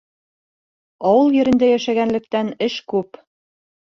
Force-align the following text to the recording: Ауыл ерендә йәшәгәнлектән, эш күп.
Ауыл 1.09 1.29
ерендә 1.37 1.69
йәшәгәнлектән, 1.73 2.49
эш 2.69 2.79
күп. 2.95 3.21